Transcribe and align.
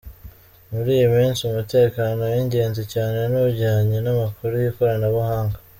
Muri 0.71 0.89
iyi 0.97 1.07
minsi 1.15 1.39
umutekano 1.49 2.21
w’ingenzi 2.33 2.83
cyane 2.93 3.17
ni 3.31 3.39
ujyanye 3.47 3.97
n’amakuru 4.01 4.53
y’ikoranabuhanga. 4.63 5.57